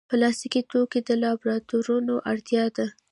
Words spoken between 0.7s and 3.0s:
توکي د لابراتوارونو اړتیا ده.